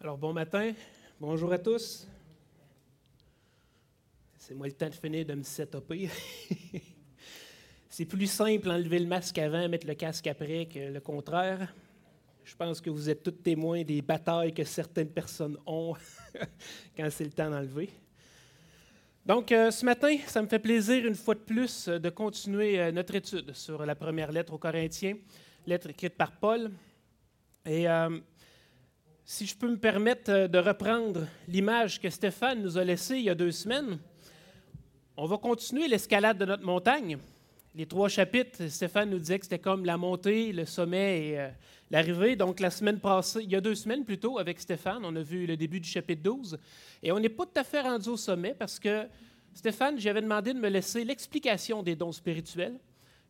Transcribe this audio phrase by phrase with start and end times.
[0.00, 0.74] Alors, bon matin,
[1.18, 2.06] bonjour à tous.
[4.38, 6.08] C'est moi le temps de finir de me setuper.
[7.88, 11.74] C'est plus simple enlever le masque avant, mettre le casque après que le contraire.
[12.44, 15.94] Je pense que vous êtes tous témoins des batailles que certaines personnes ont
[16.96, 17.90] quand c'est le temps d'enlever.
[19.26, 22.92] Donc, euh, ce matin, ça me fait plaisir une fois de plus de continuer euh,
[22.92, 25.16] notre étude sur la première lettre aux Corinthiens,
[25.66, 26.70] lettre écrite par Paul.
[27.66, 28.20] Et euh,
[29.30, 33.28] si je peux me permettre de reprendre l'image que Stéphane nous a laissée il y
[33.28, 33.98] a deux semaines,
[35.18, 37.18] on va continuer l'escalade de notre montagne.
[37.74, 41.48] Les trois chapitres, Stéphane nous disait que c'était comme la montée, le sommet et
[41.90, 42.36] l'arrivée.
[42.36, 42.98] Donc, la semaine
[43.42, 46.22] il y a deux semaines plutôt, avec Stéphane, on a vu le début du chapitre
[46.22, 46.58] 12.
[47.02, 49.06] Et on n'est pas tout à fait rendu au sommet parce que
[49.52, 52.78] Stéphane, j'avais demandé de me laisser l'explication des dons spirituels,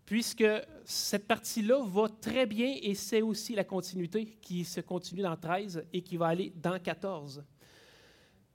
[0.09, 0.47] puisque
[0.87, 5.85] cette partie-là va très bien et c'est aussi la continuité qui se continue dans 13
[5.93, 7.45] et qui va aller dans 14.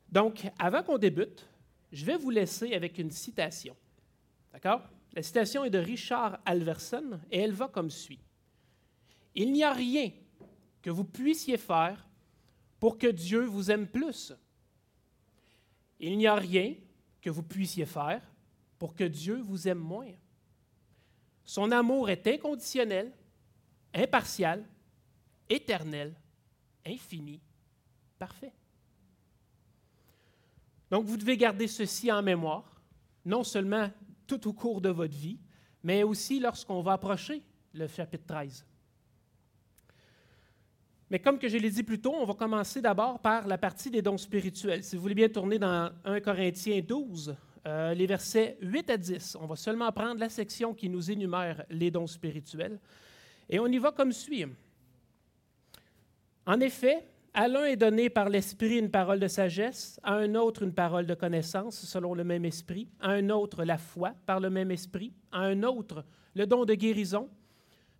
[0.09, 1.47] Donc, avant qu'on débute,
[1.91, 3.75] je vais vous laisser avec une citation.
[4.51, 4.81] D'accord?
[5.13, 8.23] La citation est de Richard Alverson et elle va comme suit.
[9.35, 10.09] Il n'y a rien
[10.81, 12.09] que vous puissiez faire
[12.79, 14.33] pour que Dieu vous aime plus.
[15.99, 16.73] Il n'y a rien
[17.21, 18.23] que vous puissiez faire
[18.79, 20.13] pour que Dieu vous aime moins.
[21.45, 23.11] Son amour est inconditionnel,
[23.93, 24.63] impartial,
[25.49, 26.13] éternel,
[26.85, 27.39] infini,
[28.17, 28.53] parfait.
[30.89, 32.81] Donc vous devez garder ceci en mémoire,
[33.25, 33.89] non seulement
[34.27, 35.39] tout au cours de votre vie,
[35.83, 37.41] mais aussi lorsqu'on va approcher
[37.73, 38.65] le chapitre 13.
[41.09, 43.91] Mais comme que je l'ai dit plus tôt, on va commencer d'abord par la partie
[43.91, 44.83] des dons spirituels.
[44.83, 49.37] Si vous voulez bien tourner dans 1 Corinthiens 12, euh, les versets 8 à 10,
[49.39, 52.79] on va seulement prendre la section qui nous énumère les dons spirituels.
[53.49, 54.45] Et on y va comme suit.
[56.45, 60.61] En effet, à l'un est donné par l'Esprit une parole de sagesse, à un autre
[60.63, 64.49] une parole de connaissance selon le même Esprit, à un autre la foi par le
[64.49, 66.05] même Esprit, à un autre
[66.35, 67.29] le don de guérison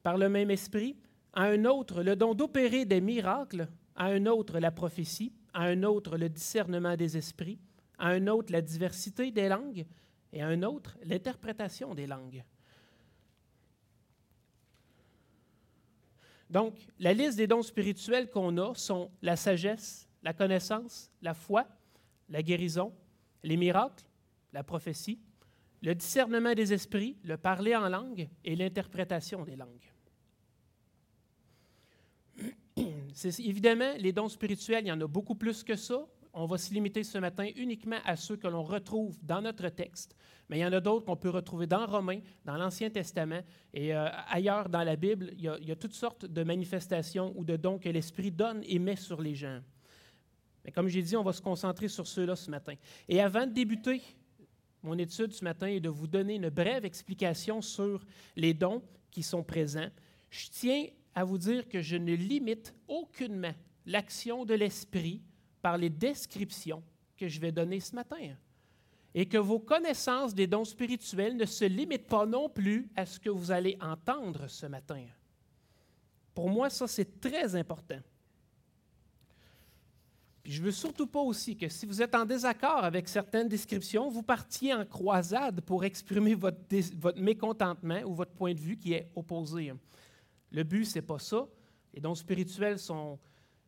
[0.03, 0.97] par le même Esprit,
[1.33, 5.83] à un autre le don d'opérer des miracles, à un autre la prophétie, à un
[5.83, 7.59] autre le discernement des esprits,
[7.97, 9.85] à un autre la diversité des langues,
[10.31, 12.43] et à un autre l'interprétation des langues.
[16.49, 21.67] Donc, la liste des dons spirituels qu'on a sont la sagesse, la connaissance, la foi,
[22.29, 22.93] la guérison,
[23.43, 24.05] les miracles,
[24.51, 25.19] la prophétie,
[25.81, 29.91] le discernement des esprits, le parler en langue et l'interprétation des langues.
[33.39, 36.05] évidemment, les dons spirituels, il y en a beaucoup plus que ça.
[36.35, 40.15] On va se limiter ce matin uniquement à ceux que l'on retrouve dans notre texte,
[40.49, 43.95] mais il y en a d'autres qu'on peut retrouver dans Romains, dans l'Ancien Testament et
[43.95, 45.29] euh, ailleurs dans la Bible.
[45.33, 48.31] Il y, a, il y, a, toutes sortes de manifestations ou de dons que l'Esprit
[48.31, 49.61] donne et met sur les gens.
[50.65, 52.73] Mais comme j'ai dit, on va se concentrer sur ceux-là ce matin.
[53.07, 54.01] Et avant de débuter
[54.81, 58.03] mon étude ce matin et de vous donner une brève explication sur
[58.35, 59.89] les dons qui sont présents,
[60.31, 63.53] je tiens à vous dire que je ne limite aucunement
[63.85, 65.21] l'action de l'Esprit
[65.63, 66.83] par les descriptions
[67.17, 68.35] que je vais donner ce matin.
[69.15, 73.19] Et que vos connaissances des dons spirituels ne se limitent pas non plus à ce
[73.19, 75.05] que vous allez entendre ce matin.
[76.33, 77.99] Pour moi, ça, c'est très important.
[80.41, 84.09] Puis je veux surtout pas aussi que si vous êtes en désaccord avec certaines descriptions,
[84.09, 86.57] vous partiez en croisade pour exprimer votre,
[86.97, 89.71] votre mécontentement ou votre point de vue qui est opposé.
[90.51, 91.47] Le but, ce n'est pas ça.
[91.93, 93.17] Les dons spirituels sont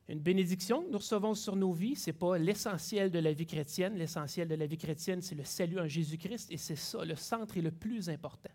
[0.07, 1.95] une bénédiction que nous recevons sur nos vies.
[1.95, 3.95] Ce n'est pas l'essentiel de la vie chrétienne.
[3.95, 7.57] L'essentiel de la vie chrétienne, c'est le salut en Jésus-Christ et c'est ça, le centre
[7.57, 8.51] est le plus important.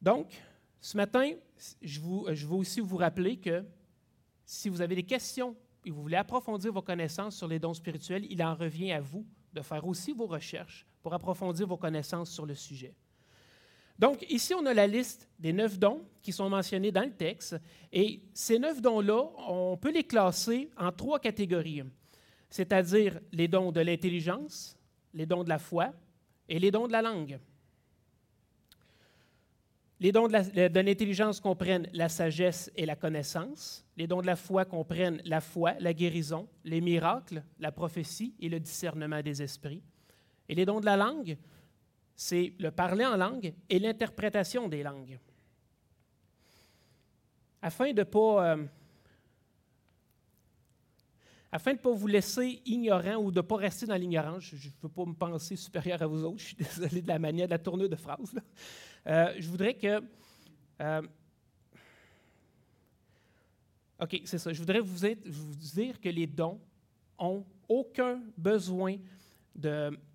[0.00, 0.40] Donc,
[0.80, 1.32] ce matin,
[1.82, 2.00] je,
[2.32, 3.64] je veux aussi vous rappeler que
[4.44, 8.24] si vous avez des questions et vous voulez approfondir vos connaissances sur les dons spirituels,
[8.30, 12.46] il en revient à vous de faire aussi vos recherches pour approfondir vos connaissances sur
[12.46, 12.94] le sujet.
[13.98, 17.56] Donc, ici, on a la liste des neuf dons qui sont mentionnés dans le texte.
[17.92, 21.82] Et ces neuf dons-là, on peut les classer en trois catégories,
[22.50, 24.76] c'est-à-dire les dons de l'intelligence,
[25.14, 25.92] les dons de la foi
[26.48, 27.38] et les dons de la langue.
[29.98, 33.82] Les dons de l'intelligence comprennent la sagesse et la connaissance.
[33.96, 38.50] Les dons de la foi comprennent la foi, la guérison, les miracles, la prophétie et
[38.50, 39.82] le discernement des esprits.
[40.50, 41.38] Et les dons de la langue,
[42.16, 45.18] c'est le parler en langue et l'interprétation des langues.
[47.60, 48.64] Afin de ne pas, euh,
[51.52, 54.72] afin de pas vous laisser ignorant ou de ne pas rester dans l'ignorance, je ne
[54.82, 57.52] veux pas me penser supérieur à vous autres, je suis désolé de la manière de
[57.52, 58.34] la tournure de phrase.
[59.06, 60.02] Euh, je voudrais que
[60.80, 61.02] euh,
[64.00, 64.52] OK, c'est ça.
[64.52, 66.60] Je voudrais vous, dire que les dons
[67.18, 68.96] ont aucun besoin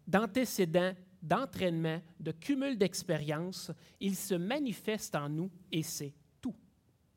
[0.07, 3.71] d'antécédents, d'entraînement, de cumul d'expérience.
[3.99, 6.55] Ils se manifestent en nous et c'est tout.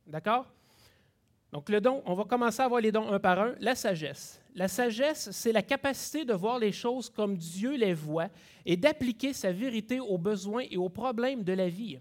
[0.07, 0.53] D'accord?
[1.53, 3.55] Donc le don, on va commencer à voir les dons un par un.
[3.61, 4.43] La sagesse.
[4.57, 8.29] La sagesse, c'est la capacité de voir les choses comme Dieu les voit
[8.67, 11.99] et d'appliquer sa vérité aux besoins et aux problèmes de la vie.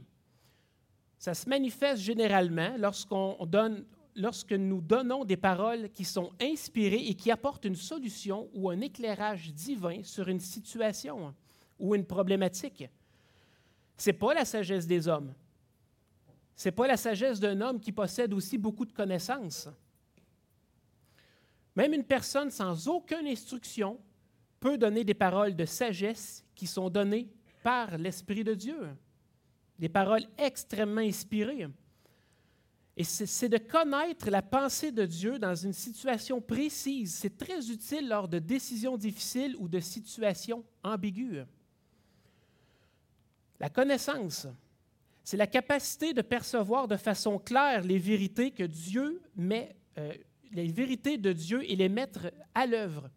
[1.20, 3.86] Ça se manifeste généralement lorsqu'on donne,
[4.16, 8.82] lorsque nous donnons des paroles qui sont inspirées et qui apportent une solution ou un
[8.82, 11.34] éclairage divin sur une situation
[11.80, 12.90] ou une problématique.
[13.98, 15.34] Ce n'est pas la sagesse des hommes.
[16.56, 19.70] Ce n'est pas la sagesse d'un homme qui possède aussi beaucoup de connaissances.
[21.76, 24.00] Même une personne sans aucune instruction
[24.60, 27.30] peut donner des paroles de sagesse qui sont données
[27.64, 28.88] par l'Esprit de Dieu.
[29.80, 31.68] Des paroles extrêmement inspirées.
[32.96, 37.16] Et c'est de connaître la pensée de Dieu dans une situation précise.
[37.16, 41.48] C'est très utile lors de décisions difficiles ou de situations ambiguës.
[43.60, 44.48] La connaissance,
[45.24, 50.14] c'est la capacité de percevoir de façon claire les vérités que Dieu met, euh,
[50.52, 53.10] les vérités de Dieu et les mettre à l'œuvre.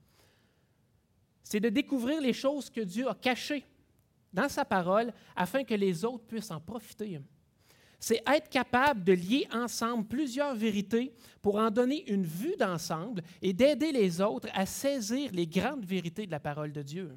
[1.42, 3.64] C'est de découvrir les choses que Dieu a cachées
[4.32, 7.20] dans sa parole afin que les autres puissent en profiter.
[7.98, 13.52] C'est être capable de lier ensemble plusieurs vérités pour en donner une vue d'ensemble et
[13.52, 17.10] d'aider les autres à saisir les grandes vérités de la parole de Dieu.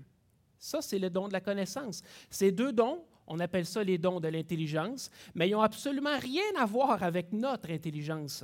[0.60, 2.04] Ça, c'est le don de la connaissance.
[2.30, 6.42] Ces deux dons on appelle ça les dons de l'intelligence, mais ils n'ont absolument rien
[6.58, 8.44] à voir avec notre intelligence.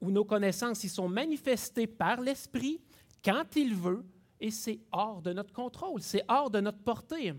[0.00, 2.80] Où nos connaissances y sont manifestées par l'Esprit
[3.24, 4.04] quand il veut,
[4.40, 7.34] et c'est hors de notre contrôle, c'est hors de notre portée.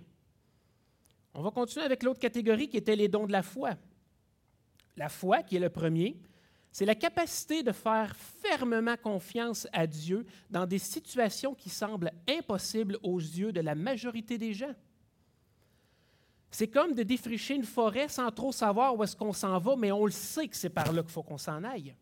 [1.33, 3.71] On va continuer avec l'autre catégorie qui était les dons de la foi.
[4.95, 6.18] La foi, qui est le premier,
[6.71, 12.98] c'est la capacité de faire fermement confiance à Dieu dans des situations qui semblent impossibles
[13.01, 14.74] aux yeux de la majorité des gens.
[16.51, 19.92] C'est comme de défricher une forêt sans trop savoir où est-ce qu'on s'en va, mais
[19.92, 21.95] on le sait que c'est par là qu'il faut qu'on s'en aille.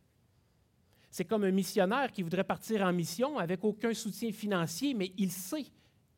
[1.09, 5.31] C'est comme un missionnaire qui voudrait partir en mission avec aucun soutien financier, mais il
[5.31, 5.65] sait,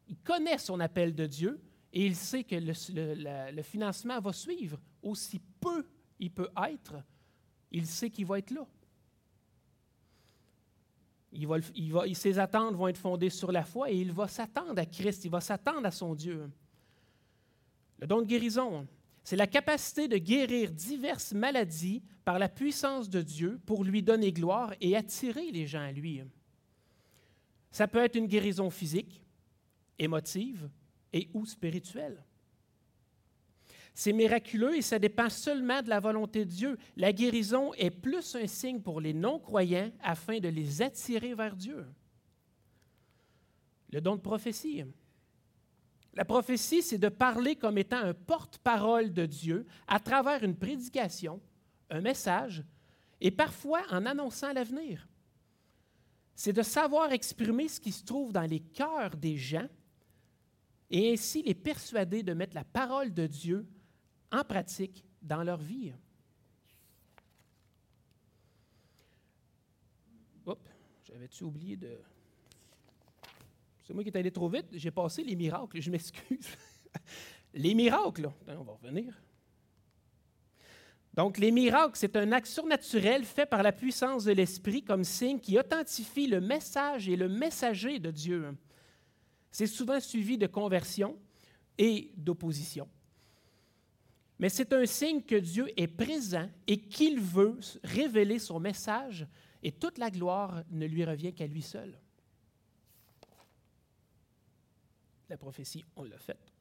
[0.08, 1.60] il connaît son appel de Dieu
[1.94, 4.80] et il sait que le, financement va suivre.
[5.02, 5.86] Aussi peu
[6.20, 6.96] il peut être,
[7.72, 8.66] il sait qu'il va être là.
[11.32, 14.86] Il va, ses attentes vont être fondées sur la foi et il va s'attendre à
[14.86, 16.50] Christ, il va s'attendre à son Dieu.
[18.00, 18.88] Le don de guérison,
[19.24, 24.32] c'est la capacité de guérir diverses maladies par la puissance de Dieu pour lui donner
[24.32, 26.24] gloire et attirer les gens à lui.
[27.72, 29.22] Ça peut être une guérison physique,
[30.00, 30.68] émotive
[31.14, 32.24] et ou spirituelle.
[34.00, 36.78] C'est miraculeux et ça dépend seulement de la volonté de Dieu.
[36.96, 41.86] La guérison est plus un signe pour les non-croyants afin de les attirer vers Dieu.
[43.92, 44.86] Le don de prophétie,
[46.14, 51.42] la prophétie, c'est de parler comme étant un porte-parole de Dieu à travers une prédication,
[51.90, 52.64] un message,
[53.20, 55.10] et parfois en annonçant l'avenir.
[56.36, 59.68] C'est de savoir exprimer ce qui se trouve dans les cœurs des gens
[60.90, 63.68] et ainsi les persuader de mettre la parole de Dieu
[64.32, 65.94] en pratique dans leur vie.
[70.46, 70.60] Oups,
[71.04, 72.00] j'avais-tu oublié de...
[73.84, 74.68] C'est moi qui est allé trop vite.
[74.72, 75.82] J'ai passé les miracles.
[75.82, 76.48] Je m'excuse.
[77.54, 79.14] les miracles, on va revenir.
[81.16, 85.40] Donc, les miracles, c'est un acte surnaturel fait par la puissance de l'Esprit comme signe
[85.40, 88.56] qui authentifie le message et le messager de Dieu.
[89.52, 91.18] C'est souvent suivi de conversion
[91.78, 92.88] et d'opposition.
[94.40, 99.28] Mais c'est un signe que Dieu est présent et qu'il veut révéler son message
[99.62, 102.00] et toute la gloire ne lui revient qu'à lui seul.
[105.28, 106.54] La prophétie, on l'a faite.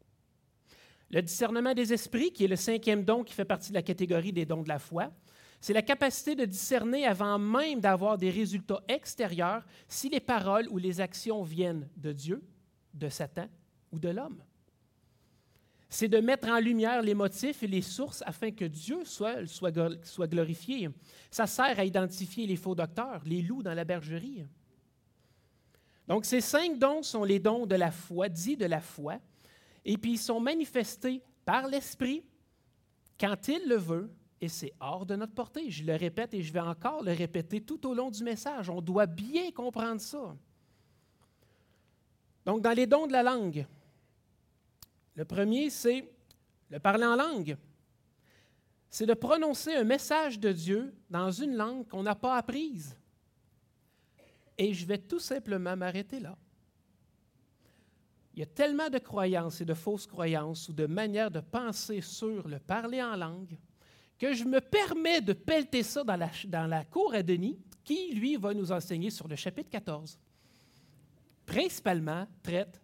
[1.11, 4.33] Le discernement des esprits, qui est le cinquième don qui fait partie de la catégorie
[4.33, 5.11] des dons de la foi,
[5.61, 10.79] c'est la capacité de discerner avant même d'avoir des résultats extérieurs si les paroles ou
[10.79, 12.43] les actions viennent de Dieu,
[12.93, 13.49] de Satan
[13.91, 14.43] ou de l'homme.
[15.89, 19.73] C'est de mettre en lumière les motifs et les sources afin que Dieu soit, soit,
[20.05, 20.91] soit glorifié.
[21.31, 24.45] Ça sert à identifier les faux docteurs, les loups dans la bergerie.
[26.07, 29.19] Donc, ces cinq dons sont les dons de la foi, dits de la foi,
[29.85, 32.23] et puis ils sont manifestés par l'Esprit
[33.19, 35.71] quand il le veut, et c'est hors de notre portée.
[35.71, 38.71] Je le répète et je vais encore le répéter tout au long du message.
[38.71, 40.37] On doit bien comprendre ça.
[42.47, 43.67] Donc, dans les dons de la langue,
[45.19, 46.09] le premier, c'est
[46.71, 47.57] le parler en langue.
[48.89, 52.97] c'est de prononcer un message de Dieu dans une langue qu'on n'a pas apprise.
[54.57, 56.39] Et je vais tout simplement m'arrêter là.
[58.33, 62.01] Il y a tellement de croyances et de fausses croyances ou de manières de penser
[62.01, 63.59] sur le parler en langue
[64.21, 68.15] que je me permets de pelleter ça dans la, dans la cour à Denis, qui,
[68.15, 70.17] lui, va nous enseigner sur le chapitre 14.
[71.45, 72.81] Principalement, traite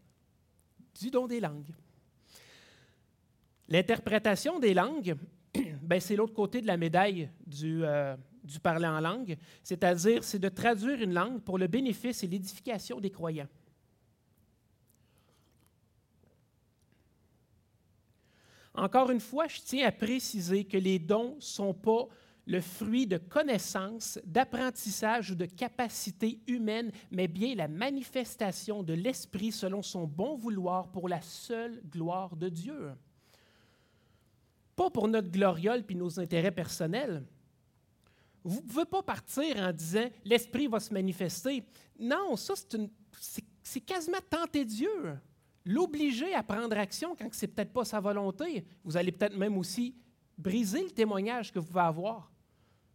[1.00, 1.73] du don des langues.
[3.68, 5.16] L'interprétation des langues,
[5.83, 10.38] ben, c'est l'autre côté de la médaille du, euh, du parler en langue, c'est-à-dire c'est
[10.38, 13.49] de traduire une langue pour le bénéfice et l'édification des croyants.
[18.75, 22.09] Encore une fois, je tiens à préciser que les dons ne sont pas
[22.47, 29.52] le fruit de connaissances, d'apprentissage ou de capacités humaines, mais bien la manifestation de l'Esprit
[29.52, 32.90] selon son bon vouloir pour la seule gloire de Dieu.
[34.76, 37.25] Pas pour notre gloriole puis nos intérêts personnels.
[38.43, 41.64] Vous ne pouvez pas partir en disant l'Esprit va se manifester.
[41.99, 42.54] Non, ça,
[43.62, 45.16] c'est quasiment tenter Dieu
[45.64, 48.66] l'obliger à prendre action quand ce n'est peut-être pas sa volonté.
[48.85, 49.95] Vous allez peut-être même aussi
[50.37, 52.31] briser le témoignage que vous pouvez avoir.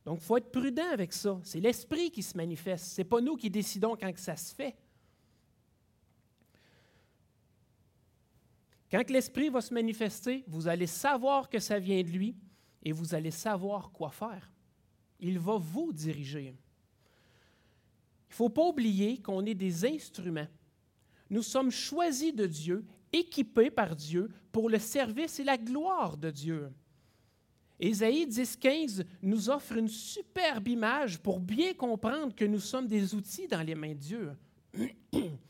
[0.05, 1.39] Donc, il faut être prudent avec ça.
[1.43, 2.85] C'est l'esprit qui se manifeste.
[2.85, 4.75] Ce n'est pas nous qui décidons quand ça se fait.
[8.91, 12.35] Quand l'esprit va se manifester, vous allez savoir que ça vient de lui
[12.83, 14.49] et vous allez savoir quoi faire.
[15.19, 16.55] Il va vous diriger.
[18.29, 20.47] Il ne faut pas oublier qu'on est des instruments.
[21.29, 26.31] Nous sommes choisis de Dieu, équipés par Dieu pour le service et la gloire de
[26.31, 26.71] Dieu.
[27.79, 33.47] Ésaïe 10.15 nous offre une superbe image pour bien comprendre que nous sommes des outils
[33.47, 34.31] dans les mains de Dieu.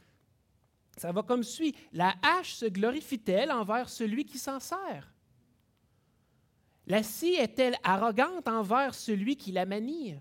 [0.99, 1.75] Ça va comme suit.
[1.93, 5.13] La hache se glorifie-t-elle envers celui qui s'en sert?
[6.87, 10.15] La scie est-elle arrogante envers celui qui la manie?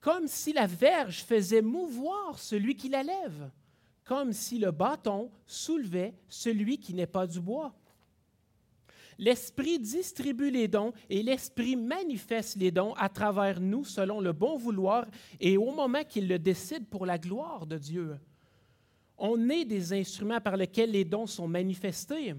[0.00, 3.50] comme si la verge faisait mouvoir celui qui la lève,
[4.04, 7.74] comme si le bâton soulevait celui qui n'est pas du bois.
[9.18, 14.56] L'Esprit distribue les dons et l'Esprit manifeste les dons à travers nous selon le bon
[14.56, 15.06] vouloir
[15.40, 18.16] et au moment qu'il le décide pour la gloire de Dieu.
[19.18, 22.34] On est des instruments par lesquels les dons sont manifestés,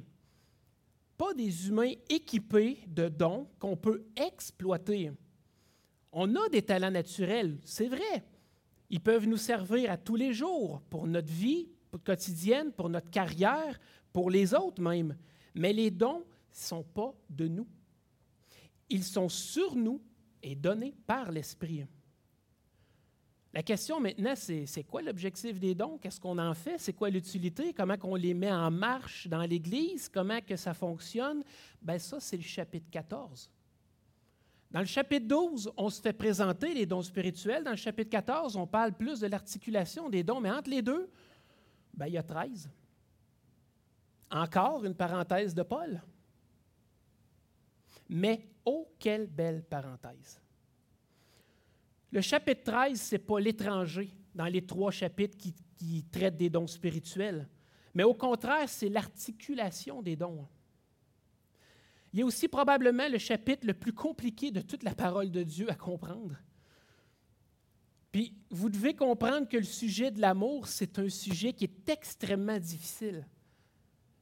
[1.18, 5.12] pas des humains équipés de dons qu'on peut exploiter.
[6.14, 8.24] On a des talents naturels, c'est vrai.
[8.90, 11.68] Ils peuvent nous servir à tous les jours, pour notre vie
[12.04, 13.80] quotidienne, pour notre carrière,
[14.14, 15.18] pour les autres même.
[15.54, 17.68] Mais les dons ne sont pas de nous.
[18.90, 20.02] Ils sont sur nous
[20.42, 21.86] et donnés par l'Esprit.
[23.52, 25.98] La question maintenant, c'est, c'est quoi l'objectif des dons?
[25.98, 26.78] Qu'est-ce qu'on en fait?
[26.78, 27.74] C'est quoi l'utilité?
[27.74, 30.08] Comment on les met en marche dans l'Église?
[30.08, 31.44] Comment que ça fonctionne?
[31.82, 33.50] Bien, ça, c'est le chapitre 14.
[34.70, 37.64] Dans le chapitre 12, on se fait présenter les dons spirituels.
[37.64, 40.40] Dans le chapitre 14, on parle plus de l'articulation des dons.
[40.40, 41.10] Mais entre les deux,
[41.92, 42.70] ben, il y a 13.
[44.30, 46.00] Encore une parenthèse de Paul.
[48.08, 50.40] Mais oh, quelle belle parenthèse.
[52.12, 55.54] Le chapitre 13, ce n'est pas l'étranger dans les trois chapitres qui,
[56.12, 57.48] traitent des dons spirituels.
[57.94, 60.46] Mais au contraire, c'est l'articulation des dons.
[62.12, 65.44] Il y a aussi probablement le chapitre le plus compliqué de toute la parole de
[65.44, 66.36] Dieu à comprendre.
[68.12, 72.58] Puis vous devez comprendre que le sujet de l'amour, c'est un sujet qui est extrêmement
[72.58, 73.28] difficile.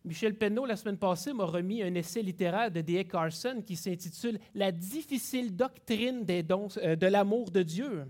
[0.07, 3.03] Michel Penneau, la semaine passée, m'a remis un essai littéraire de D.A.
[3.03, 8.05] Carson qui s'intitule La difficile doctrine euh, de l'amour de Dieu.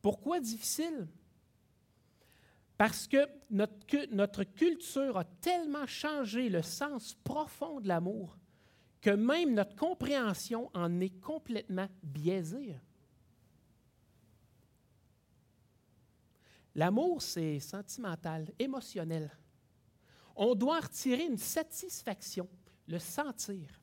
[0.00, 1.08] Pourquoi difficile?
[2.78, 8.36] Parce que notre, culture a tellement changé le sens profond de l'amour
[9.00, 12.76] que même notre compréhension en est complètement biaisée.
[16.76, 19.30] L'amour, c'est sentimental, émotionnel.
[20.36, 22.48] On doit retirer une satisfaction,
[22.88, 23.80] le sentir.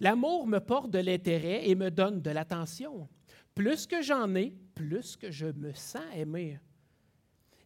[0.00, 3.08] L'amour me porte de l'intérêt et me donne de l'attention.
[3.54, 6.60] Plus que j'en ai, plus que je me sens aimé.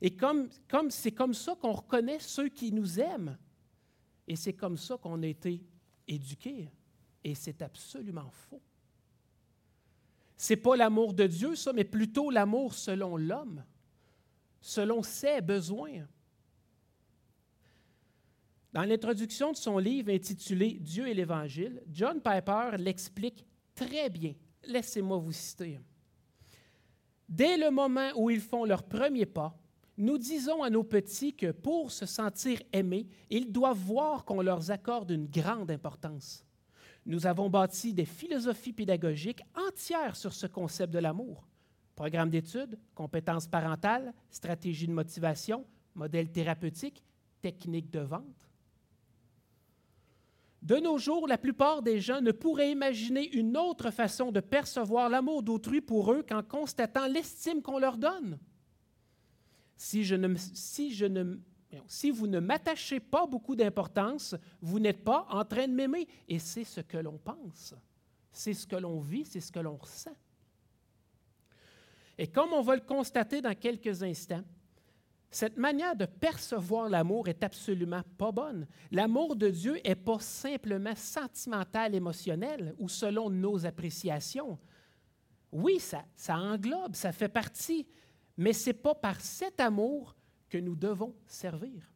[0.01, 3.37] Et comme, comme c'est comme ça qu'on reconnaît ceux qui nous aiment.
[4.27, 5.63] Et c'est comme ça qu'on a été
[6.09, 6.71] éduqués.
[7.23, 8.63] Et c'est absolument faux.
[10.37, 13.63] Ce n'est pas l'amour de Dieu, ça, mais plutôt l'amour selon l'homme,
[14.61, 16.07] selon ses besoins.
[18.73, 24.35] Dans l'introduction de son livre intitulé Dieu et l'Évangile, John Piper l'explique très bien.
[24.65, 25.79] Laissez-moi vous citer.
[27.29, 29.59] Dès le moment où ils font leur premier pas,
[29.99, 34.71] nous disons à nos petits que pour se sentir aimés, ils doivent voir qu'on leur
[34.71, 36.45] accorde une grande importance.
[37.05, 41.47] Nous avons bâti des philosophies pédagogiques entières sur ce concept de l'amour.
[41.95, 47.03] Programme d'études, compétences parentales, stratégie de motivation, modèle thérapeutique,
[47.43, 48.42] technique de vente.
[50.63, 55.09] De nos jours, la plupart des gens ne pourraient imaginer une autre façon de percevoir
[55.09, 58.39] l'amour d'autrui pour eux qu'en constatant l'estime qu'on leur donne.
[59.77, 61.41] Si, je ne, si, je ne,
[61.89, 66.07] si vous ne m'attachez pas beaucoup d'importance, vous n'êtes pas en train de m'aimer.
[66.29, 67.75] Et c'est ce que l'on pense.
[68.31, 70.17] C'est ce que l'on vit, c'est ce que l'on ressent.
[72.17, 74.45] Et comme on va le constater dans quelques instants,
[75.33, 78.67] cette manière de percevoir l'amour est absolument pas bonne.
[78.91, 84.59] L'amour de Dieu n'est pas simplement sentimental, émotionnel ou selon nos appréciations.
[85.51, 87.87] Oui, ça, englobe, ça fait partie,
[88.37, 90.15] mais ce n'est pas par cet amour
[90.51, 91.91] que nous devons servir.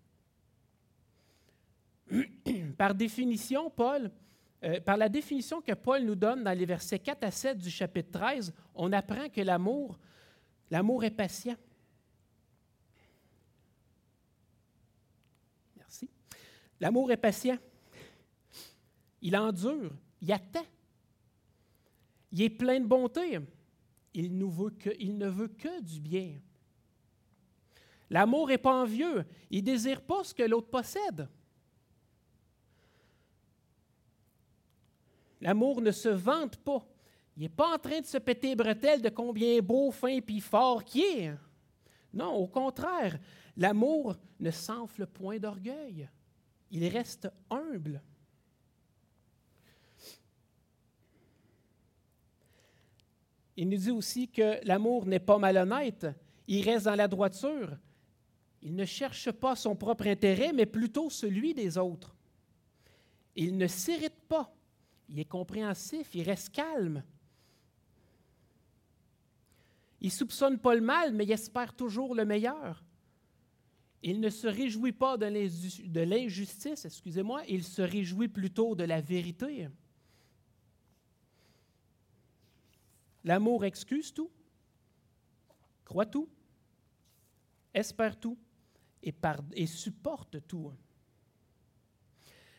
[2.78, 4.10] par définition, Paul,
[4.64, 7.68] euh, par la définition que Paul nous donne dans les versets 4 à 7 du
[7.68, 9.98] chapitre 13, on apprend que l'amour,
[10.70, 11.56] l'amour est patient.
[16.80, 17.58] L'amour est patient.
[19.22, 20.64] Il endure, il attend.
[22.32, 23.38] Il est plein de bonté.
[24.12, 26.38] Il, ne veut que, du bien.
[28.10, 29.24] L'amour n'est pas envieux.
[29.50, 31.28] Il ne désire pas ce que l'autre possède.
[35.40, 36.86] L'amour ne se vante pas.
[37.36, 40.40] Il n'est pas en train de se péter les bretelles de combien beau, fin puis
[40.40, 41.34] fort qui est.
[42.12, 43.18] Non, au contraire,
[43.56, 46.08] l'amour ne s'enfle point d'orgueil.
[46.70, 48.02] Il reste humble.
[53.56, 56.06] Il nous dit aussi que l'amour n'est pas malhonnête.
[56.46, 57.76] Il reste dans la droiture.
[58.62, 62.14] Il ne cherche pas son propre intérêt, mais plutôt celui des autres.
[63.34, 64.52] Il ne s'irrite pas.
[65.08, 67.02] Il est compréhensif, il reste calme.
[70.00, 72.84] Il soupçonne pas le mal, mais il espère toujours le meilleur.
[74.08, 79.68] Il ne se réjouit pas de l'injustice, excusez-moi, il se réjouit plutôt de la vérité.
[83.24, 84.30] L'amour excuse tout,
[85.84, 86.28] croit tout,
[87.74, 88.38] espère tout
[89.02, 90.70] et, supporte tout.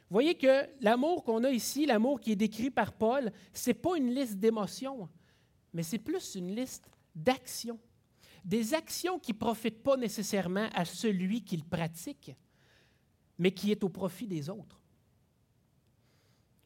[0.09, 3.95] Voyez que l'amour qu'on a ici, l'amour qui est décrit par Paul, ce n'est pas
[3.95, 5.07] une liste d'émotions,
[5.71, 7.79] mais c'est plus une liste d'actions.
[8.47, 12.31] Des actions qui ne profitent pas nécessairement à celui qui le pratique,
[13.37, 14.81] mais qui est au profit des autres.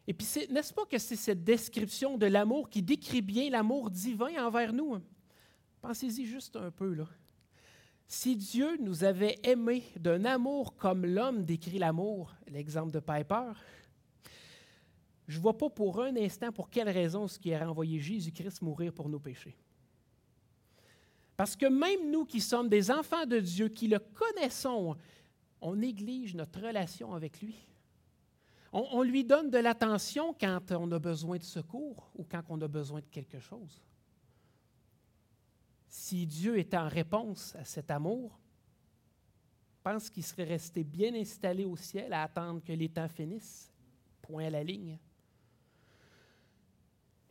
[0.06, 4.46] Et puis, n'est-ce pas que c'est cette description de l'amour qui décrit bien l'amour divin
[4.46, 5.00] envers nous?
[5.82, 7.08] Pensez-y juste un peu, là.
[8.08, 13.54] Si Dieu nous avait aimés d'un amour comme l'homme décrit l'amour, l'exemple de Piper,
[15.28, 18.62] je ne vois pas pour un instant pour quelle raison ce qui a renvoyé Jésus-Christ
[18.62, 19.58] mourir pour nos péchés.
[21.42, 24.96] Parce que même nous qui sommes des enfants de Dieu, qui le connaissons,
[25.60, 27.68] on néglige notre relation avec lui.
[28.72, 32.68] On, lui donne de l'attention quand on a besoin de secours ou quand on a
[32.68, 33.82] besoin de quelque chose
[35.88, 38.40] si Dieu était en réponse à cet amour,
[39.82, 43.74] pense qu'il serait resté bien installé au ciel à attendre que les temps finissent.
[44.22, 45.00] Point à la ligne.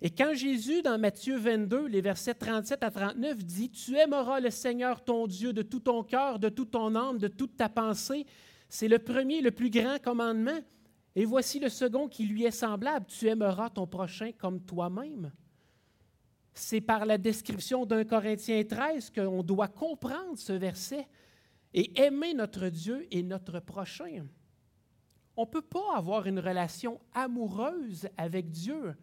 [0.03, 4.51] Et quand Jésus, dans Matthieu 22, les versets 37 à 39, dit Tu aimeras le
[4.51, 8.25] Seigneur ton Dieu de tout ton cœur, de toute ton âme, de toute ta pensée,
[8.71, 10.59] c'est le premier, le plus grand commandement.
[11.15, 15.33] Et voici le second qui lui est semblable Tu aimeras ton prochain comme toi-même.
[16.55, 21.07] C'est par la description d'un Corinthiens 13 qu'on doit comprendre ce verset
[21.75, 24.27] et aimer notre Dieu et notre prochain.
[25.37, 28.95] On ne peut pas avoir une relation amoureuse avec Dieu.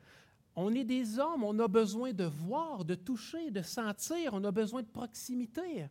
[0.59, 4.51] On est des hommes, on a besoin de voir, de toucher, de sentir, on a
[4.51, 5.85] besoin de proximité.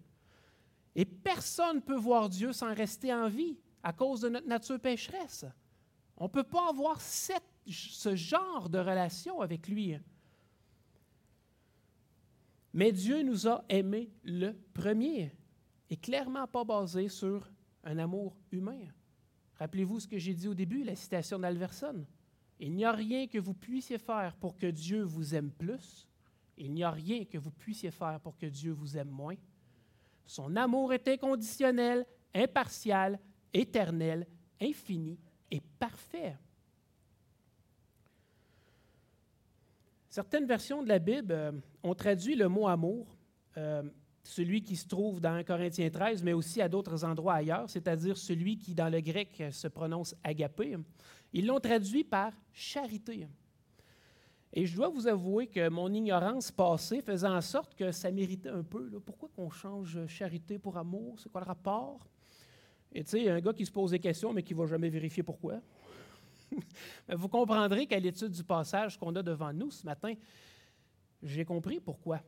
[0.96, 4.80] Et personne ne peut voir Dieu sans rester en vie à cause de notre nature
[4.80, 5.46] pécheresse.
[6.16, 9.94] On ne peut pas avoir ce genre de relation avec lui.
[12.72, 15.32] Mais Dieu nous a aimés le premier
[15.90, 17.48] et clairement pas basé sur
[17.84, 18.80] un amour humain.
[19.60, 22.04] Rappelez-vous ce que j'ai dit au début, la citation d'Alverson.
[22.58, 26.08] Il n'y a rien que vous puissiez faire pour que Dieu vous aime plus.
[26.56, 29.36] Il n'y a rien que vous puissiez faire pour que Dieu vous aime moins.
[30.26, 33.20] Son amour est inconditionnel, impartial,
[33.52, 34.26] éternel,
[34.60, 35.18] infini
[35.50, 36.36] et parfait.
[40.08, 43.16] Certaines versions de la Bible euh, ont traduit le mot amour
[43.58, 43.82] euh,
[44.26, 48.16] celui qui se trouve dans 1 Corinthiens 13, mais aussi à d'autres endroits ailleurs, c'est-à-dire
[48.16, 50.76] celui qui, dans le grec, se prononce agapé.
[51.36, 53.28] Ils l'ont traduit par charité.
[54.54, 58.48] Et je dois vous avouer que mon ignorance passée faisait en sorte que ça méritait
[58.48, 58.88] un peu.
[59.04, 61.20] Pourquoi qu'on change charité pour amour?
[61.20, 62.08] C'est quoi le rapport?
[62.90, 64.54] Et tu sais, il y a un gars qui se pose des questions, mais qui
[64.54, 65.60] ne va jamais vérifier pourquoi.
[67.10, 70.14] vous comprendrez qu'à l'étude du passage qu'on a devant nous ce matin,
[71.22, 72.22] j'ai compris pourquoi.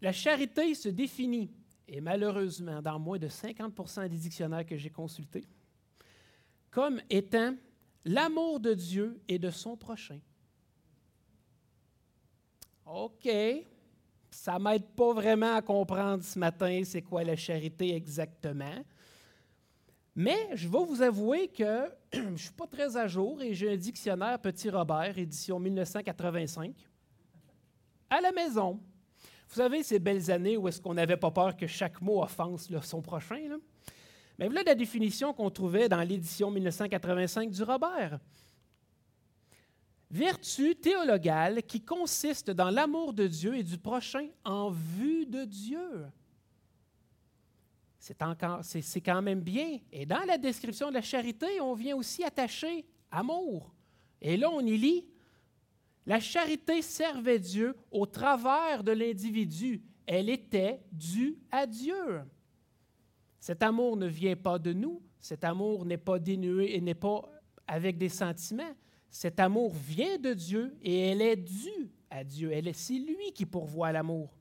[0.00, 1.48] La charité se définit,
[1.86, 5.44] et malheureusement dans moins de 50% des dictionnaires que j'ai consultés,
[6.70, 7.54] comme étant
[8.04, 10.20] l'amour de Dieu et de son prochain.
[12.86, 13.28] OK,
[14.30, 18.84] ça m'aide pas vraiment à comprendre ce matin c'est quoi la charité exactement.
[20.14, 23.72] Mais je vais vous avouer que je ne suis pas très à jour et j'ai
[23.72, 26.74] un dictionnaire Petit Robert, édition 1985,
[28.10, 28.80] à la maison.
[29.48, 32.68] Vous savez, ces belles années où est-ce qu'on n'avait pas peur que chaque mot offense
[32.82, 33.58] son prochain.
[34.38, 38.18] Mais voilà la définition qu'on trouvait dans l'édition 1985 du Robert.
[40.10, 46.06] Vertu théologale qui consiste dans l'amour de Dieu et du prochain en vue de Dieu.
[47.98, 48.16] C'est,
[48.80, 49.80] c'est quand même bien.
[49.92, 53.74] Et dans la description de la charité, on vient aussi attacher amour.
[54.22, 55.04] Et là, on y lit
[56.08, 59.82] la charité servait Dieu au travers de l'individu.
[60.06, 62.22] Elle était due à Dieu.
[63.40, 65.02] Cet amour ne vient pas de nous.
[65.20, 67.22] Cet amour n'est pas dénué et n'est pas
[67.66, 68.74] avec des sentiments.
[69.10, 72.52] Cet amour vient de Dieu et elle est due à Dieu.
[72.52, 74.34] Elle est, c'est lui qui pourvoit l'amour.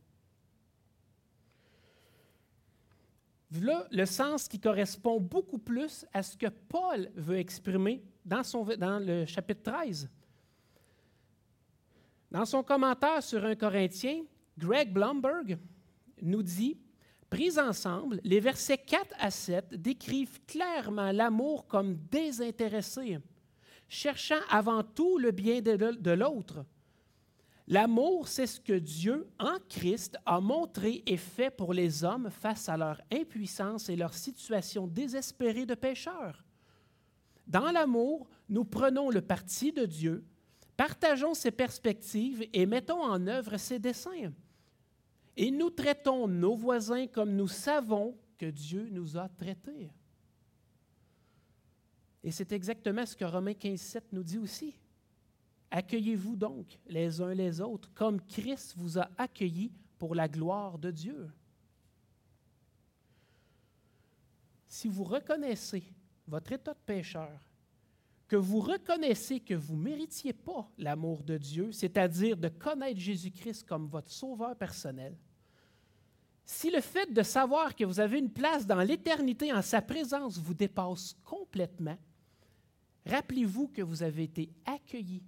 [3.49, 8.41] Voilà le sens qui correspond beaucoup plus à ce que Paul veut exprimer dans,
[8.77, 10.09] dans le chapitre 13.
[12.29, 14.23] Dans son commentaire sur un Corinthien,
[14.57, 15.57] Greg Blumberg
[16.21, 16.77] nous dit
[17.29, 23.19] Pris ensemble, les versets 4 à 7 décrivent clairement l'amour comme désintéressé,
[23.89, 26.65] cherchant avant tout le bien de l'autre.
[27.67, 32.69] L'amour, c'est ce que Dieu, en Christ, a montré et fait pour les hommes face
[32.69, 36.45] à leur impuissance et leur situation désespérée de pécheurs.
[37.45, 40.23] Dans l'amour, nous prenons le parti de Dieu
[40.77, 44.31] Partageons ces perspectives et mettons en œuvre ces desseins.
[45.39, 49.91] Et nous traitons nos voisins comme nous savons que Dieu nous a traités.
[52.23, 54.75] Et c'est exactement ce que Romains 15, 7 nous dit aussi.
[55.69, 60.89] Accueillez-vous donc les uns les autres comme Christ vous a accueillis pour la gloire de
[60.89, 61.29] Dieu.
[64.67, 65.83] Si vous reconnaissez
[66.27, 67.39] votre état de pécheur
[68.27, 73.65] que vous reconnaissez que vous ne méritiez pas l'amour de Dieu, c'est-à-dire de connaître Jésus-Christ
[73.65, 75.15] comme votre sauveur personnel,
[76.47, 80.39] si le fait de savoir que vous avez une place dans l'éternité en sa présence
[80.39, 81.97] vous dépasse complètement,
[83.05, 85.23] rappelez-vous que vous avez été accueillis,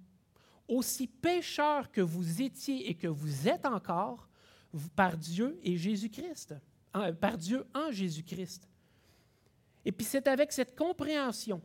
[0.66, 4.26] aussi pécheur que vous étiez et que vous êtes encore,
[4.96, 6.54] par Dieu et Jésus-Christ,
[7.20, 8.66] par Dieu en Jésus-Christ.
[9.84, 11.60] Et puis c'est avec cette compréhension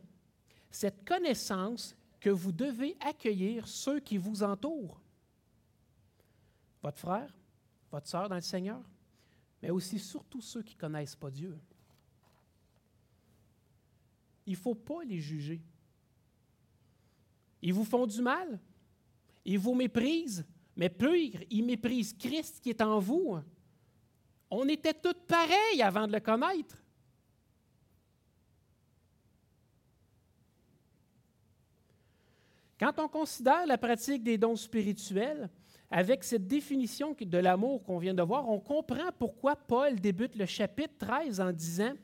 [0.76, 5.00] cette connaissance que vous devez accueillir ceux qui vous entourent.
[6.82, 7.34] Votre frère,
[7.90, 8.82] votre sœur dans le Seigneur,
[9.66, 11.58] mais aussi surtout ceux qui ne connaissent pas Dieu.
[14.46, 15.60] Il ne faut pas les juger.
[17.60, 18.60] Ils vous font du mal,
[19.44, 23.40] ils vous méprisent, mais pire, ils méprisent Christ qui est en vous.
[24.52, 26.80] On était tous pareils avant de le connaître.
[32.78, 35.50] Quand on considère la pratique des dons spirituels,
[35.90, 40.46] avec cette définition de l'amour qu'on vient de voir, on comprend pourquoi Paul débute le
[40.46, 41.94] chapitre 13 en disant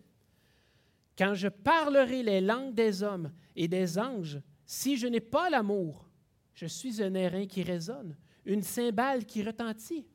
[1.18, 6.08] Quand je parlerai les langues des hommes et des anges, si je n'ai pas l'amour,
[6.54, 10.06] je suis un airain qui résonne, une cymbale qui retentit.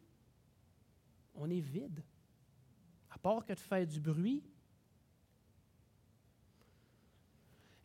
[1.35, 2.03] On est vide.
[3.11, 4.43] À part que de faire du bruit,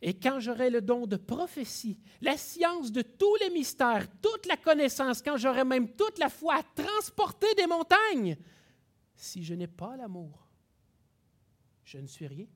[0.05, 4.57] Et quand j'aurai le don de prophétie, la science de tous les mystères, toute la
[4.57, 8.35] connaissance, quand j'aurai même toute la foi à transporter des montagnes,
[9.15, 10.45] si je n'ai pas l'amour,
[11.85, 12.47] je ne suis rien.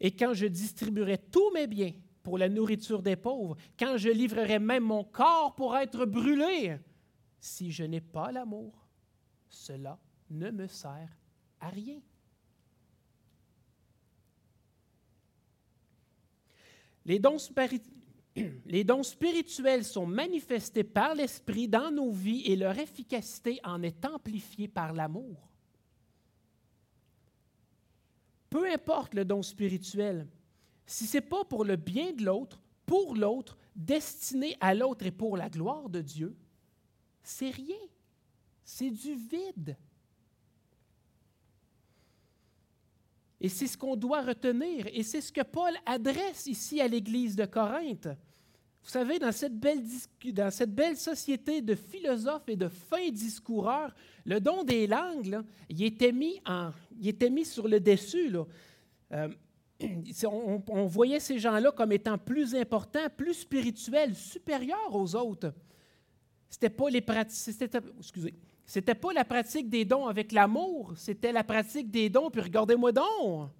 [0.00, 1.92] Et quand je distribuerai tous mes biens
[2.24, 6.76] pour la nourriture des pauvres, quand je livrerai même mon corps pour être brûlé,
[7.38, 8.88] si je n'ai pas l'amour,
[9.48, 9.96] cela
[10.28, 11.16] ne me sert
[11.60, 12.00] à rien.
[17.06, 24.04] Les dons, spirituels sont manifestés par l'Esprit dans nos vies et leur efficacité en est
[24.04, 25.48] amplifiée par l'amour.
[28.50, 30.28] Peu importe le don spirituel,
[30.86, 35.10] si ce n'est pas pour le bien de l'autre, pour l'autre, destiné à l'autre et
[35.10, 36.36] pour la gloire de Dieu,
[37.22, 37.76] c'est rien.
[38.64, 39.76] C'est du vide.
[43.44, 44.86] Et c'est ce qu'on doit retenir.
[44.90, 48.06] Et c'est ce que Paul adresse ici à l'Église de Corinthe.
[48.82, 49.82] Vous savez, dans cette, belle,
[50.32, 55.82] dans cette belle société de philosophes et de fins discoureurs, le don des langues, il,
[55.82, 58.34] était mis en, il était mis sur le dessus.
[59.12, 59.28] Euh,
[60.26, 65.52] on, voyait ces gens-là comme étant plus importants, plus spirituels, supérieurs aux autres.
[66.48, 68.32] C'était pas les c'était, excusez,
[68.66, 72.92] c'était pas la pratique des dons avec l'amour, c'était la pratique des dons, puis regardez-moi
[72.92, 73.50] donc.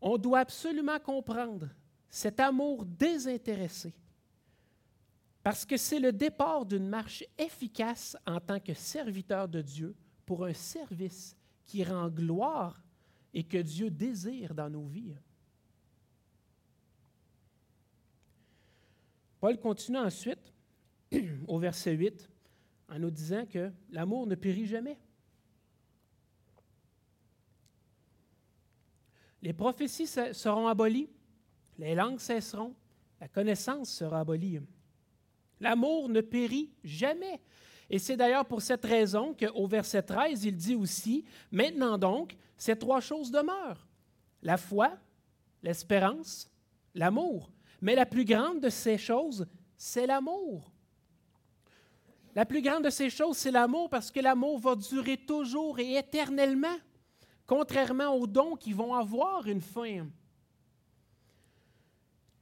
[0.00, 1.68] On doit absolument comprendre
[2.08, 3.92] cet amour désintéressé,
[5.42, 10.44] parce que c'est le départ d'une marche efficace en tant que serviteur de Dieu pour
[10.44, 12.80] un service qui rend gloire
[13.34, 15.16] et que Dieu désire dans nos vies.
[19.40, 20.52] Paul continue ensuite
[21.48, 22.28] au verset 8
[22.88, 24.98] en nous disant que l'amour ne périt jamais.
[29.42, 31.08] Les prophéties seront abolies,
[31.78, 32.74] les langues cesseront,
[33.20, 34.60] la connaissance sera abolie.
[35.60, 37.40] L'amour ne périt jamais.
[37.88, 42.76] Et c'est d'ailleurs pour cette raison qu'au verset 13, il dit aussi, Maintenant donc, ces
[42.76, 43.86] trois choses demeurent.
[44.42, 44.98] La foi,
[45.62, 46.50] l'espérance,
[46.94, 47.50] l'amour.
[47.80, 50.72] Mais la plus grande de ces choses, c'est l'amour.
[52.36, 55.96] La plus grande de ces choses, c'est l'amour parce que l'amour va durer toujours et
[55.96, 56.76] éternellement,
[57.46, 60.06] contrairement aux dons qui vont avoir une fin.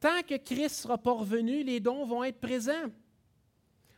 [0.01, 2.91] Tant que Christ sera pas revenu, les dons vont être présents.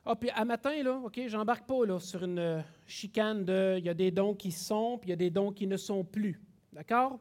[0.05, 3.87] Ah, puis à matin, là, OK, j'embarque pas là, sur une euh, chicane de il
[3.87, 6.05] y a des dons qui sont, puis il y a des dons qui ne sont
[6.05, 6.39] plus.
[6.75, 7.19] D'accord?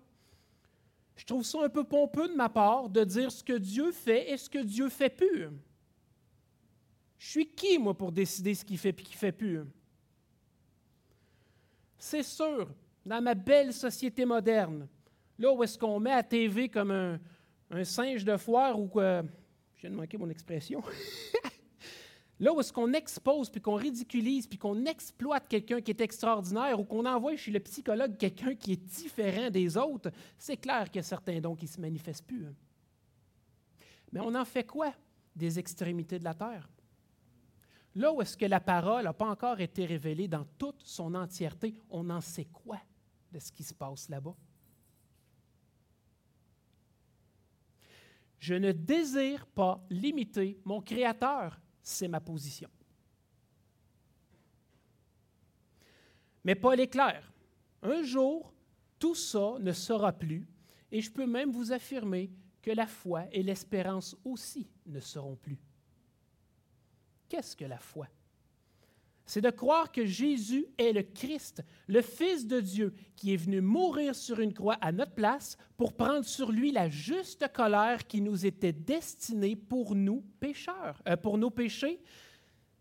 [1.16, 4.32] Je trouve ça un peu pompeux de ma part de dire ce que Dieu fait
[4.32, 5.48] et ce que Dieu fait plus.
[7.17, 9.62] Je suis qui, moi, pour décider ce qu'il fait et ce qu'il fait plus?
[11.97, 12.69] C'est sûr,
[13.06, 14.88] dans ma belle société moderne,
[15.39, 19.23] là où est-ce qu'on met à TV comme un, singe de foire ou quoi?
[19.75, 20.84] Je viens de manquer mon expression.
[22.39, 26.78] Là où est-ce qu'on expose, puis qu'on ridiculise, puis qu'on exploite quelqu'un qui est extraordinaire
[26.78, 30.97] ou qu'on envoie chez le psychologue quelqu'un qui est différent des autres, c'est clair qu'il
[30.97, 32.45] y a certains dons qui ne se manifestent plus.
[32.45, 32.54] Hein.
[34.12, 34.93] Mais on en fait quoi
[35.34, 36.69] des extrémités de la terre?
[37.95, 41.79] Là où est-ce que la parole n'a pas encore été révélée dans toute son entièreté,
[41.89, 42.79] on en sait quoi
[43.31, 44.36] de ce qui se passe là-bas?
[48.39, 52.69] Je ne désire pas limiter mon Créateur c'est ma position.
[56.43, 57.31] Mais Paul est clair.
[57.84, 58.53] Un jour,
[58.97, 60.47] tout ça ne sera plus,
[60.91, 62.31] et je peux même vous affirmer
[62.62, 65.60] que la foi et l'espérance aussi ne seront plus.
[67.36, 68.08] Qu'est-ce que la foi?
[69.26, 73.60] C'est de croire que Jésus est le Christ, le Fils de Dieu, qui est venu
[73.60, 78.21] mourir sur une croix à notre place pour prendre sur lui la juste colère qui
[78.21, 82.02] nous était destinée pour nous pécheurs, euh, pour nos péchés.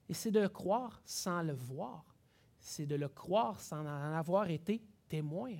[0.08, 2.14] Et c'est de le croire sans le voir.
[2.60, 5.50] C'est de le croire sans en avoir été témoin.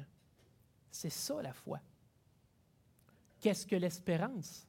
[0.89, 1.81] C'est ça la foi.
[3.41, 4.69] Qu'est-ce que l'espérance?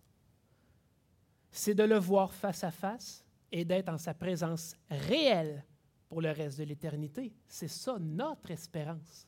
[1.51, 5.63] C'est de le voir face à face et d'être en sa présence réelle
[6.07, 7.33] pour le reste de l'éternité.
[7.47, 9.27] C'est ça notre espérance.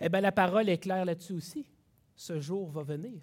[0.00, 1.66] Eh bien, la parole est claire là-dessus aussi.
[2.14, 3.20] Ce jour va venir.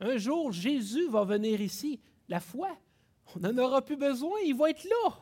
[0.00, 2.00] Un jour, Jésus va venir ici.
[2.28, 2.76] La foi,
[3.34, 5.18] on n'en aura plus besoin, il va être là,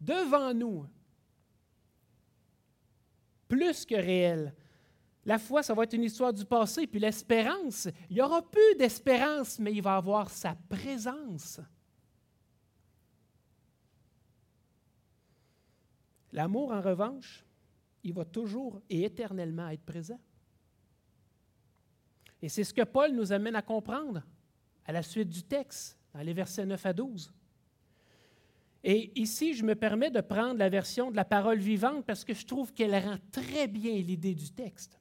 [0.00, 0.86] devant nous.
[3.48, 4.54] Plus que réel.
[5.24, 8.74] La foi, ça va être une histoire du passé, puis l'espérance, il n'y aura plus
[8.76, 11.60] d'espérance, mais il va avoir sa présence.
[16.32, 17.44] L'amour, en revanche,
[18.02, 20.20] il va toujours et éternellement être présent.
[22.40, 24.22] Et c'est ce que Paul nous amène à comprendre
[24.84, 27.32] à la suite du texte, dans les versets 9 à 12.
[28.84, 32.34] Et ici, je me permets de prendre la version de la parole vivante parce que
[32.34, 34.98] je trouve qu'elle rend très bien l'idée du texte.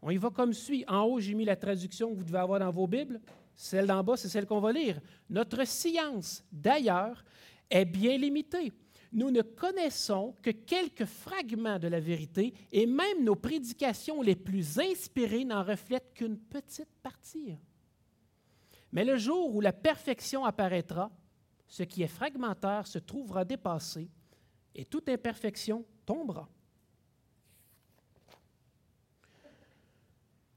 [0.00, 0.84] On y va comme suit.
[0.88, 3.20] En haut, j'ai mis la traduction que vous devez avoir dans vos Bibles.
[3.54, 4.98] Celle d'en bas, c'est celle qu'on va lire.
[5.28, 7.22] Notre science, d'ailleurs,
[7.68, 8.72] est bien limitée
[9.12, 14.78] nous ne connaissons que quelques fragments de la vérité et même nos prédications les plus
[14.78, 17.56] inspirées n'en reflètent qu'une petite partie.
[18.92, 21.10] Mais le jour où la perfection apparaîtra,
[21.66, 24.08] ce qui est fragmentaire se trouvera dépassé
[24.74, 26.48] et toute imperfection tombera.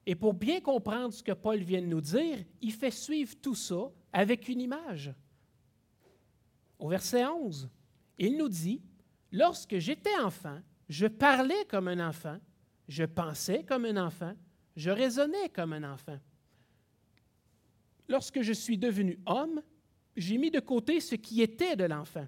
[0.06, 3.56] Et pour bien comprendre ce que Paul vient de nous dire, il fait suivre tout
[3.56, 5.14] ça avec une image.
[6.78, 7.70] Au verset 11,
[8.28, 8.82] il nous dit,
[9.34, 12.38] Lorsque j'étais enfant, je parlais comme un enfant,
[12.88, 14.36] je pensais comme un enfant,
[14.76, 16.20] je raisonnais comme un enfant.
[18.08, 19.60] Lorsque je suis devenu homme,
[20.16, 22.28] j'ai mis de côté ce qui était de l'enfant.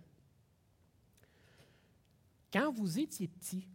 [2.51, 3.67] Quand vous étiez petit,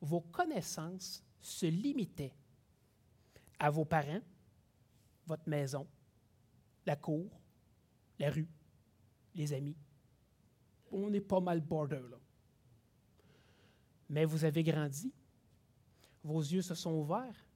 [0.00, 2.34] vos connaissances se limitaient
[3.58, 4.22] à vos parents,
[5.26, 5.88] votre maison,
[6.86, 7.28] la cour,
[8.20, 8.48] la rue,
[9.34, 9.76] les amis.
[10.92, 12.18] On est pas mal border là.
[14.08, 15.10] Mais vous avez grandi,
[16.22, 17.46] vos yeux se sont ouverts,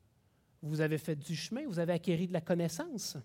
[0.62, 3.16] vous avez fait du chemin, vous avez acquéri de la connaissance.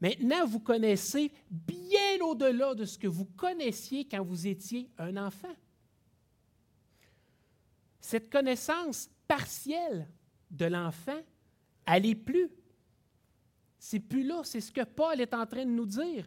[0.00, 5.54] Maintenant, vous connaissez bien au-delà de ce que vous connaissiez quand vous étiez un enfant.
[8.00, 10.08] Cette connaissance partielle
[10.50, 11.20] de l'enfant,
[11.84, 12.48] elle n'est plus.
[13.78, 14.40] C'est plus là.
[14.44, 16.26] C'est ce que Paul est en train de nous dire.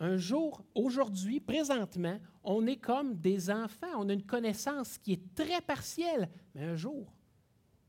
[0.00, 3.92] Un jour, aujourd'hui, présentement, on est comme des enfants.
[3.98, 6.30] On a une connaissance qui est très partielle.
[6.54, 7.12] Mais un jour,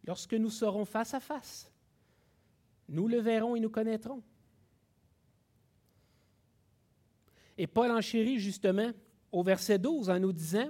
[0.03, 1.71] lorsque nous serons face à face,
[2.89, 4.21] nous le verrons et nous connaîtrons.
[7.57, 8.91] Et Paul enchérit justement
[9.31, 10.67] au verset 12 en nous disant,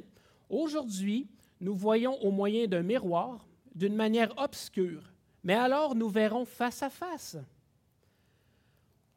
[0.47, 1.27] Aujourd'hui,
[1.59, 5.11] nous voyons au moyen d'un miroir, d'une manière obscure,
[5.43, 7.37] mais alors nous verrons face à face.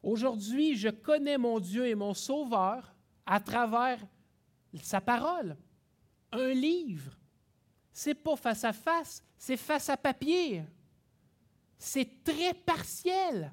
[0.05, 2.93] Aujourd'hui, je connais mon Dieu et mon Sauveur
[3.25, 4.05] à travers
[4.83, 5.57] sa parole,
[6.31, 7.17] un livre.
[7.91, 10.63] C'est pas face à face, c'est face à papier.
[11.79, 13.51] C'est très partiel.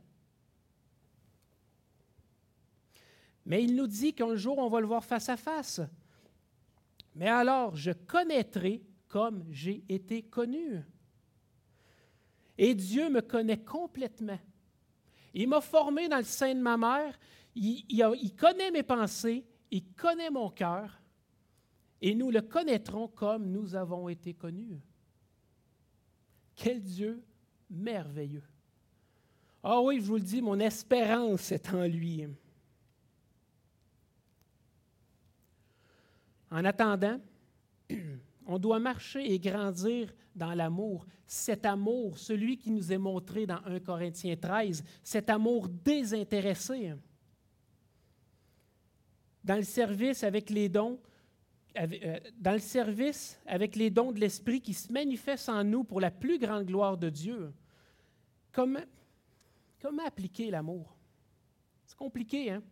[3.47, 5.81] Mais il nous dit qu'un jour, on va le voir face à face.
[7.15, 10.83] Mais alors, je connaîtrai comme j'ai été connu.
[12.59, 14.39] Et Dieu me connaît complètement.
[15.35, 17.19] Il m'a formé dans le sein de ma mère.
[17.55, 19.45] Il, connaît mes pensées.
[19.71, 21.01] Il connaît mon cœur.
[22.01, 24.81] Et nous le connaîtrons comme nous avons été connus.
[26.55, 27.23] Quel Dieu
[27.71, 28.45] merveilleux.
[29.63, 32.27] Ah oui, je vous le dis, mon espérance est en lui.
[36.51, 37.19] En attendant,
[38.47, 41.07] on doit marcher et grandir dans l'amour.
[41.27, 46.95] Cet amour, celui qui nous est montré dans 1 Corinthiens 13, cet amour désintéressé.
[49.45, 51.01] Dans le service avec les dons,
[51.79, 56.01] euh, dans le service avec les dons de l'Esprit qui se manifestent en nous pour
[56.01, 57.53] la plus grande gloire de Dieu.
[58.53, 58.85] Comment,
[59.81, 60.95] comment appliquer l'amour?
[61.87, 62.63] C'est compliqué, hein?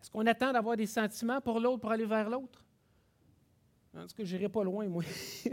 [0.00, 2.63] Est-ce qu'on attend d'avoir des sentiments pour l'autre pour aller vers l'autre?
[3.96, 5.04] En tout je n'irai pas loin, moi.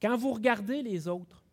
[0.00, 1.44] Quand vous regardez les autres,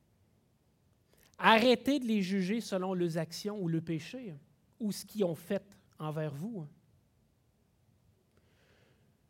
[1.37, 4.33] arrêtez de les juger selon leurs actions ou le péché
[4.79, 5.63] ou ce qu'ils ont fait
[5.99, 6.65] envers vous.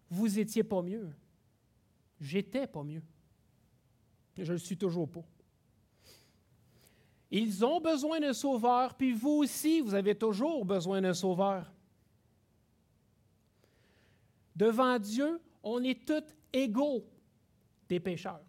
[0.10, 1.10] Vous étiez pas mieux.
[2.22, 3.04] J'étais pas mieux.
[4.38, 5.24] Je ne le suis toujours pas.
[7.32, 11.72] Ils ont besoin d'un sauveur, puis vous aussi, vous avez toujours besoin d'un sauveur.
[14.55, 17.05] Devant Dieu, on est tous égaux
[17.89, 18.45] des pécheurs.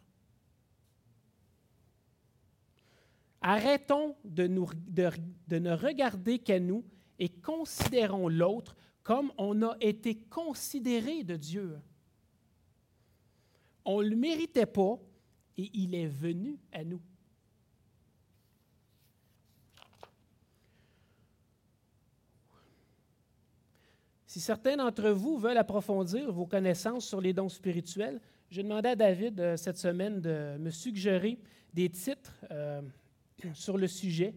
[3.40, 6.84] Arrêtons de, ne regarder qu'à nous
[7.18, 11.78] et considérons l'autre comme on a été considéré de Dieu.
[13.84, 14.98] On ne le méritait pas
[15.58, 17.02] et il est venu à nous.
[24.34, 28.20] Si certains d'entre vous veulent approfondir vos connaissances sur les dons spirituels,
[28.50, 31.38] j'ai demandé à David euh, cette semaine de me suggérer
[31.72, 32.82] des titres euh,
[33.54, 34.34] sur le sujet.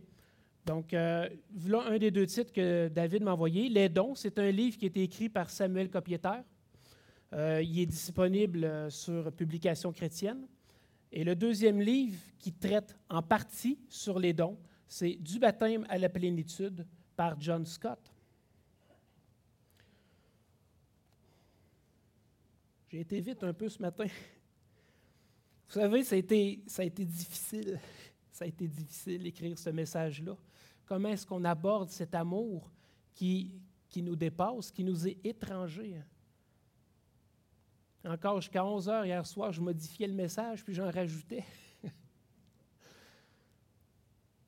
[0.67, 3.69] Donc, euh, voilà un des deux titres que David m'a envoyé.
[3.69, 6.43] Les dons, c'est un livre qui a été écrit par Samuel Copieter.
[7.33, 10.45] il est disponible sur Publication chrétienne.
[11.11, 15.97] Et le deuxième livre qui traite en partie sur les dons, c'est Du baptême à
[15.97, 16.85] la plénitude
[17.15, 18.13] par John Scott.
[22.89, 24.07] J'ai été vite un peu ce matin.
[25.67, 27.79] Vous savez, ça a été, difficile.
[28.31, 30.37] Ça a été difficile d'écrire ce message-là.
[30.85, 32.71] Comment est-ce qu'on aborde cet amour
[33.13, 33.51] qui,
[33.89, 36.01] qui nous dépasse, qui nous est étranger?
[38.05, 41.43] Encore jusqu'à 11 heures hier soir, je modifiais le message, puis j'en rajoutais.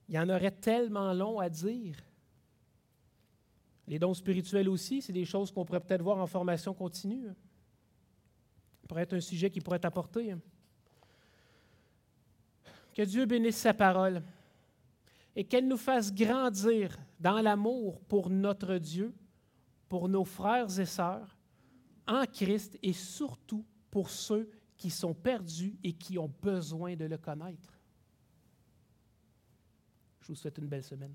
[0.08, 1.98] Il y en aurait tellement long à dire.
[3.86, 7.28] Les dons spirituels aussi, c'est des choses qu'on pourrait peut-être voir en formation continue.
[8.90, 10.36] Pourrait être un sujet qui pourrait être apporté.
[12.96, 14.24] Que Dieu bénisse sa parole
[15.36, 19.14] et qu'elle nous fasse grandir dans l'amour pour notre Dieu,
[19.88, 21.38] pour nos frères et sœurs,
[22.08, 27.20] en Christ et surtout pour ceux qui sont perdus et qui ont besoin de le
[27.20, 27.80] connaître.
[30.22, 31.14] Je vous souhaite une belle semaine.